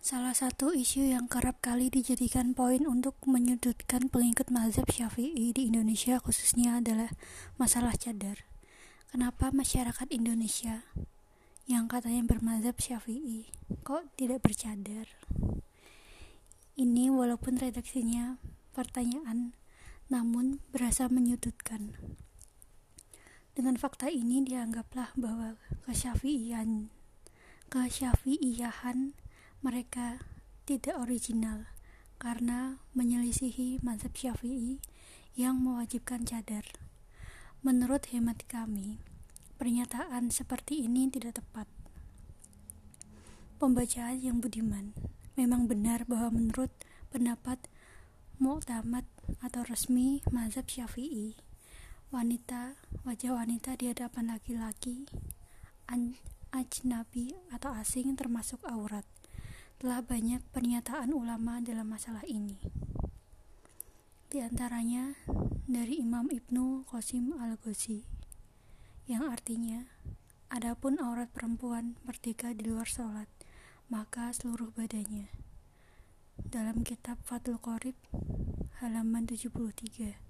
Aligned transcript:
Salah 0.00 0.32
satu 0.32 0.72
isu 0.72 1.12
yang 1.12 1.28
kerap 1.28 1.60
kali 1.60 1.92
dijadikan 1.92 2.56
poin 2.56 2.88
untuk 2.88 3.20
menyudutkan 3.28 4.08
pengikut 4.08 4.48
mazhab 4.48 4.88
Syafi'i 4.88 5.52
di 5.52 5.68
Indonesia 5.68 6.16
khususnya 6.16 6.80
adalah 6.80 7.12
masalah 7.60 7.92
cadar. 8.00 8.48
Kenapa 9.12 9.52
masyarakat 9.52 10.08
Indonesia 10.08 10.88
yang 11.68 11.84
katanya 11.84 12.24
bermazhab 12.24 12.80
Syafi'i 12.80 13.52
kok 13.84 14.08
tidak 14.16 14.40
bercadar? 14.40 15.04
Ini 16.80 17.12
walaupun 17.12 17.60
redaksinya 17.60 18.40
pertanyaan 18.72 19.52
namun 20.08 20.64
berasa 20.72 21.12
menyudutkan. 21.12 21.92
Dengan 23.52 23.76
fakta 23.76 24.08
ini 24.08 24.40
dianggaplah 24.48 25.12
bahwa 25.20 25.60
kesyafi'ian 25.84 26.88
kesyafi'iyahan 27.68 29.12
mereka 29.60 30.24
tidak 30.64 30.96
original 30.96 31.68
karena 32.16 32.80
menyelisihi 32.96 33.80
mazhab 33.84 34.12
Syafi'i 34.16 34.80
yang 35.36 35.60
mewajibkan 35.60 36.24
cadar. 36.24 36.64
Menurut 37.60 38.08
hemat 38.08 38.40
kami, 38.48 39.00
pernyataan 39.60 40.32
seperti 40.32 40.84
ini 40.84 41.12
tidak 41.12 41.44
tepat. 41.44 41.68
Pembacaan 43.60 44.16
yang 44.16 44.40
budiman 44.40 44.96
memang 45.36 45.68
benar 45.68 46.08
bahwa 46.08 46.32
menurut 46.40 46.72
pendapat 47.12 47.60
muktamad 48.40 49.04
atau 49.44 49.60
resmi 49.68 50.24
mazhab 50.32 50.64
Syafi'i, 50.64 51.36
wanita 52.08 52.80
wajah 53.04 53.36
wanita 53.36 53.76
di 53.76 53.92
hadapan 53.92 54.32
laki-laki 54.32 55.04
ajnabi 56.50 57.36
atau 57.52 57.70
asing 57.76 58.16
termasuk 58.16 58.58
aurat. 58.66 59.04
Telah 59.80 60.04
banyak 60.04 60.44
pernyataan 60.52 61.16
ulama 61.16 61.56
dalam 61.64 61.88
masalah 61.88 62.20
ini. 62.28 62.60
Di 64.28 64.44
antaranya 64.44 65.16
dari 65.64 66.04
Imam 66.04 66.28
Ibnu 66.28 66.84
Qasim 66.84 67.32
Al-Ghazi 67.32 68.04
yang 69.08 69.24
artinya 69.32 69.88
adapun 70.52 71.00
aurat 71.00 71.32
perempuan 71.32 71.96
merdeka 72.04 72.52
di 72.52 72.68
luar 72.68 72.84
sholat 72.84 73.24
maka 73.88 74.28
seluruh 74.36 74.68
badannya 74.76 75.32
dalam 76.36 76.84
kitab 76.84 77.16
Fathul 77.24 77.56
Qorib 77.56 77.96
halaman 78.84 79.24
73 79.24 80.29